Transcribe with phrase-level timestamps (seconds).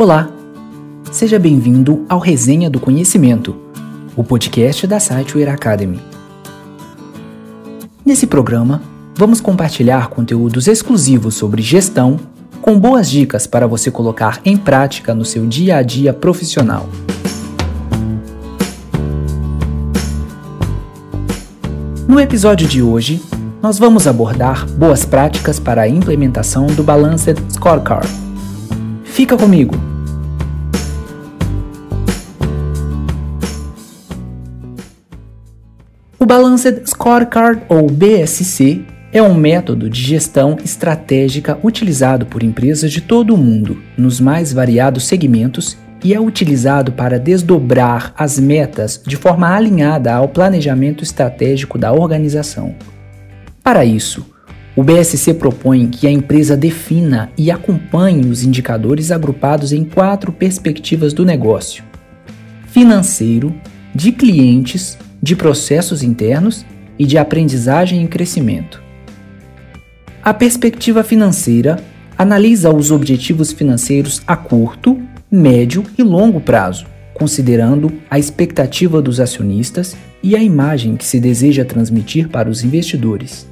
[0.00, 0.30] Olá!
[1.12, 3.54] Seja bem-vindo ao Resenha do Conhecimento,
[4.16, 6.00] o podcast da Siteware Academy.
[8.02, 8.80] Nesse programa,
[9.14, 12.18] vamos compartilhar conteúdos exclusivos sobre gestão,
[12.62, 16.88] com boas dicas para você colocar em prática no seu dia a dia profissional.
[22.08, 23.20] No episódio de hoje,
[23.60, 28.08] nós vamos abordar boas práticas para a implementação do Balanced Scorecard.
[29.04, 29.89] Fica comigo!
[36.30, 43.34] Balanced Scorecard, ou BSC, é um método de gestão estratégica utilizado por empresas de todo
[43.34, 49.52] o mundo, nos mais variados segmentos, e é utilizado para desdobrar as metas de forma
[49.52, 52.76] alinhada ao planejamento estratégico da organização.
[53.60, 54.24] Para isso,
[54.76, 61.12] o BSC propõe que a empresa defina e acompanhe os indicadores agrupados em quatro perspectivas
[61.12, 61.82] do negócio:
[62.68, 63.52] financeiro,
[63.92, 66.64] de clientes, de processos internos
[66.98, 68.82] e de aprendizagem e crescimento.
[70.22, 71.82] A perspectiva financeira
[72.16, 79.96] analisa os objetivos financeiros a curto, médio e longo prazo, considerando a expectativa dos acionistas
[80.22, 83.46] e a imagem que se deseja transmitir para os investidores.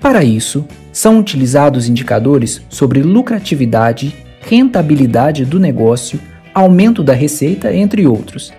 [0.00, 6.20] Para isso, são utilizados indicadores sobre lucratividade, rentabilidade do negócio,
[6.52, 8.52] aumento da receita, entre outros,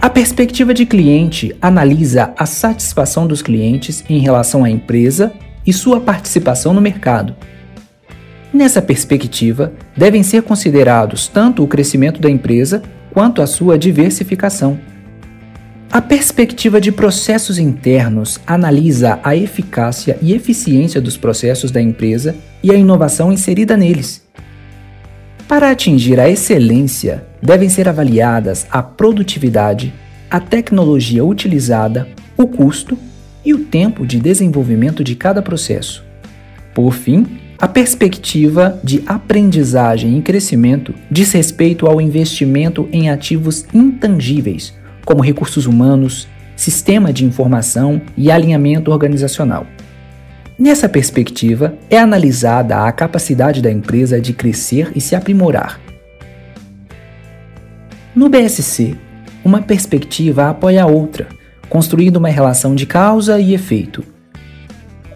[0.00, 5.30] a perspectiva de cliente analisa a satisfação dos clientes em relação à empresa
[5.66, 7.36] e sua participação no mercado.
[8.50, 14.80] Nessa perspectiva, devem ser considerados tanto o crescimento da empresa quanto a sua diversificação.
[15.92, 22.70] A perspectiva de processos internos analisa a eficácia e eficiência dos processos da empresa e
[22.70, 24.19] a inovação inserida neles.
[25.50, 29.92] Para atingir a excelência, devem ser avaliadas a produtividade,
[30.30, 32.96] a tecnologia utilizada, o custo
[33.44, 36.04] e o tempo de desenvolvimento de cada processo.
[36.72, 37.26] Por fim,
[37.58, 44.72] a perspectiva de aprendizagem e crescimento diz respeito ao investimento em ativos intangíveis,
[45.04, 49.66] como recursos humanos, sistema de informação e alinhamento organizacional.
[50.60, 55.80] Nessa perspectiva, é analisada a capacidade da empresa de crescer e se aprimorar,
[58.12, 58.96] no BSC,
[59.44, 61.28] uma perspectiva apoia a outra,
[61.68, 64.02] construindo uma relação de causa e efeito.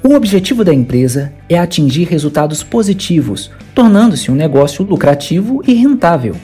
[0.00, 6.36] O objetivo da empresa é atingir resultados positivos, tornando-se um negócio lucrativo e rentável.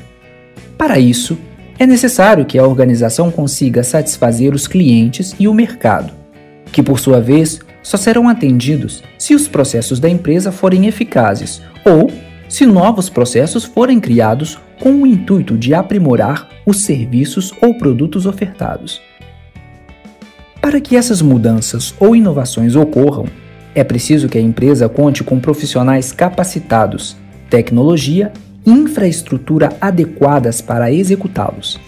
[0.76, 1.38] Para isso,
[1.78, 6.12] é necessário que a organização consiga satisfazer os clientes e o mercado,
[6.72, 12.10] que por sua vez só serão atendidos se os processos da empresa forem eficazes ou
[12.48, 19.00] se novos processos forem criados com o intuito de aprimorar os serviços ou produtos ofertados.
[20.60, 23.26] Para que essas mudanças ou inovações ocorram,
[23.74, 27.16] é preciso que a empresa conte com profissionais capacitados,
[27.48, 28.32] tecnologia
[28.66, 31.78] e infraestrutura adequadas para executá-los.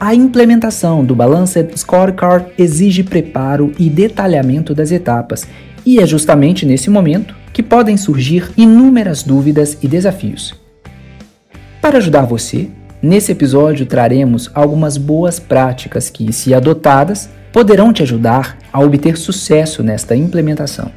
[0.00, 5.44] A implementação do Balanced Scorecard exige preparo e detalhamento das etapas,
[5.84, 10.54] e é justamente nesse momento que podem surgir inúmeras dúvidas e desafios.
[11.82, 12.68] Para ajudar você,
[13.02, 19.82] nesse episódio traremos algumas boas práticas que, se adotadas, poderão te ajudar a obter sucesso
[19.82, 20.92] nesta implementação.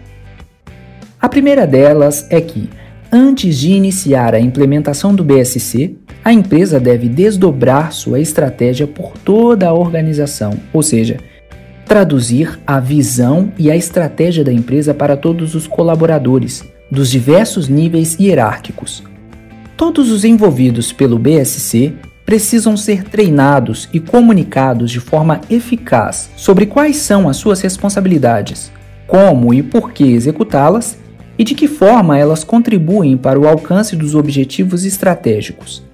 [1.19, 2.69] A primeira delas é que,
[3.11, 9.67] antes de iniciar a implementação do BSC, a empresa deve desdobrar sua estratégia por toda
[9.67, 11.17] a organização, ou seja,
[11.85, 18.17] traduzir a visão e a estratégia da empresa para todos os colaboradores, dos diversos níveis
[18.19, 19.03] hierárquicos.
[19.75, 21.93] Todos os envolvidos pelo BSC
[22.23, 28.71] precisam ser treinados e comunicados de forma eficaz sobre quais são as suas responsabilidades,
[29.07, 30.97] como e por que executá-las
[31.37, 35.90] e de que forma elas contribuem para o alcance dos objetivos estratégicos.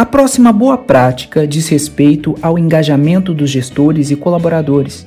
[0.00, 5.06] A próxima boa prática diz respeito ao engajamento dos gestores e colaboradores.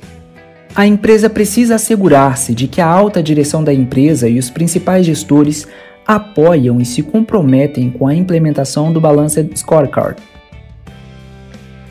[0.72, 5.66] A empresa precisa assegurar-se de que a alta direção da empresa e os principais gestores
[6.06, 10.22] apoiam e se comprometem com a implementação do Balanced Scorecard.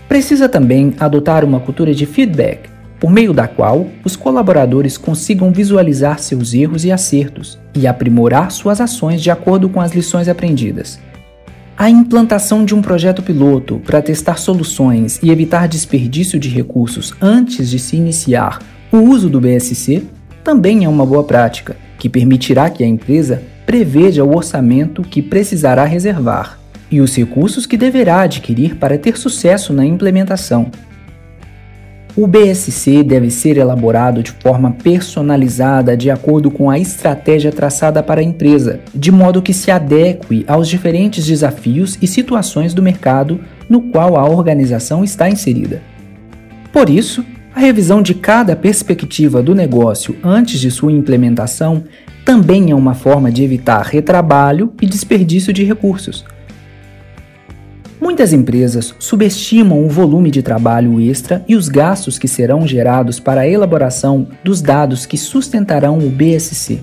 [0.08, 2.70] Precisa também adotar uma cultura de feedback,
[3.02, 8.80] por meio da qual os colaboradores consigam visualizar seus erros e acertos e aprimorar suas
[8.80, 10.98] ações de acordo com as lições aprendidas.
[11.83, 17.69] A implantação de um projeto piloto para testar soluções e evitar desperdício de recursos antes
[17.69, 18.59] de se iniciar
[18.89, 20.01] o uso do BSC
[20.45, 25.83] também é uma boa prática, que permitirá que a empresa preveja o orçamento que precisará
[25.83, 26.57] reservar
[26.89, 30.71] e os recursos que deverá adquirir para ter sucesso na implementação.
[32.15, 38.21] O BSC deve ser elaborado de forma personalizada de acordo com a estratégia traçada para
[38.21, 43.81] a empresa, de modo que se adeque aos diferentes desafios e situações do mercado no
[43.81, 45.81] qual a organização está inserida.
[46.71, 47.25] Por isso,
[47.56, 51.83] a revisão de cada perspectiva do negócio antes de sua implementação
[52.24, 56.24] também é uma forma de evitar retrabalho e desperdício de recursos
[58.04, 63.42] Muitas empresas subestimam o volume de trabalho extra e os gastos que serão gerados para
[63.42, 66.82] a elaboração dos dados que sustentarão o BSC.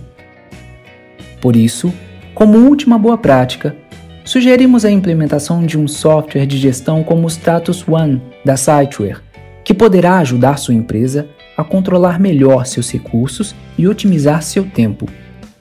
[1.39, 1.93] Por isso,
[2.35, 3.77] como última boa prática,
[4.25, 9.21] sugerimos a implementação de um software de gestão como o Status One da Siteware,
[9.63, 15.07] que poderá ajudar sua empresa a controlar melhor seus recursos e otimizar seu tempo,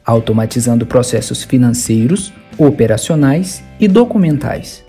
[0.05, 4.87] automatizando processos financeiros, operacionais e documentais.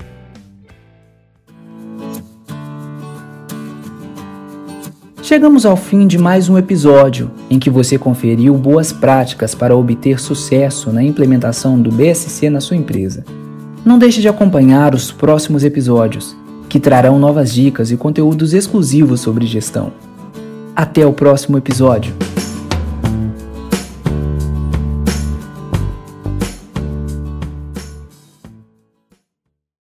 [5.30, 10.18] Chegamos ao fim de mais um episódio em que você conferiu boas práticas para obter
[10.18, 13.24] sucesso na implementação do BSC na sua empresa.
[13.84, 16.36] Não deixe de acompanhar os próximos episódios,
[16.68, 19.92] que trarão novas dicas e conteúdos exclusivos sobre gestão.
[20.74, 22.12] Até o próximo episódio!